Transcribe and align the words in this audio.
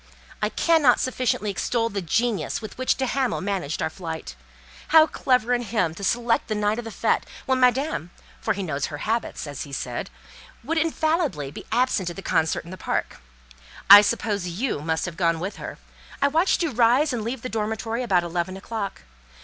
"I 0.41 0.49
cannot 0.49 0.99
sufficiently 0.99 1.51
extol 1.51 1.87
the 1.89 2.01
genius 2.01 2.59
with 2.59 2.75
which 2.75 2.95
de 2.95 3.05
Hamal 3.05 3.39
managed 3.39 3.83
our 3.83 3.89
flight. 3.91 4.35
How 4.87 5.05
clever 5.05 5.53
in 5.53 5.61
him 5.61 5.93
to 5.93 6.03
select 6.03 6.47
the 6.47 6.55
night 6.55 6.79
of 6.79 6.85
the 6.85 6.89
fête, 6.89 7.21
when 7.45 7.59
Madame 7.59 8.09
(for 8.39 8.55
he 8.55 8.63
knows 8.63 8.87
her 8.87 8.97
habits), 9.05 9.45
as 9.45 9.61
he 9.61 9.71
said, 9.71 10.09
would 10.63 10.79
infallibly 10.79 11.51
be 11.51 11.67
absent 11.71 12.09
at 12.09 12.15
the 12.15 12.23
concert 12.23 12.65
in 12.65 12.71
the 12.71 12.77
park. 12.77 13.17
I 13.91 14.01
suppose 14.01 14.47
you 14.47 14.79
must 14.81 15.05
have 15.05 15.17
gone 15.17 15.39
with 15.39 15.57
her. 15.57 15.77
I 16.19 16.29
watched 16.29 16.63
you 16.63 16.71
rise 16.71 17.13
and 17.13 17.23
leave 17.23 17.43
the 17.43 17.47
dormitory 17.47 18.01
about 18.01 18.23
eleven 18.23 18.57
o'clock. 18.57 19.03